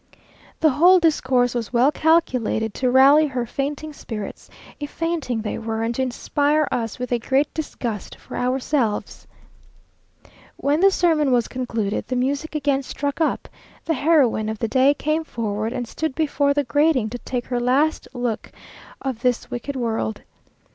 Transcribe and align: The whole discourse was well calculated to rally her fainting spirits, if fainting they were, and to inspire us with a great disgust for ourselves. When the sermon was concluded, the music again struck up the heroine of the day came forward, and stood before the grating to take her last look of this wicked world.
The 0.61 0.71
whole 0.71 0.97
discourse 0.99 1.53
was 1.53 1.71
well 1.71 1.91
calculated 1.91 2.73
to 2.73 2.89
rally 2.89 3.27
her 3.27 3.45
fainting 3.45 3.93
spirits, 3.93 4.49
if 4.79 4.89
fainting 4.89 5.43
they 5.43 5.59
were, 5.59 5.83
and 5.83 5.93
to 5.93 6.01
inspire 6.01 6.67
us 6.71 6.97
with 6.97 7.11
a 7.11 7.19
great 7.19 7.53
disgust 7.53 8.15
for 8.15 8.35
ourselves. 8.35 9.27
When 10.57 10.79
the 10.79 10.89
sermon 10.89 11.31
was 11.31 11.47
concluded, 11.47 12.07
the 12.07 12.15
music 12.15 12.55
again 12.55 12.81
struck 12.81 13.21
up 13.21 13.47
the 13.85 13.93
heroine 13.93 14.49
of 14.49 14.57
the 14.57 14.67
day 14.67 14.95
came 14.95 15.23
forward, 15.23 15.71
and 15.71 15.87
stood 15.87 16.15
before 16.15 16.55
the 16.55 16.63
grating 16.63 17.07
to 17.11 17.19
take 17.19 17.45
her 17.45 17.59
last 17.59 18.07
look 18.11 18.51
of 19.03 19.21
this 19.21 19.51
wicked 19.51 19.75
world. 19.75 20.23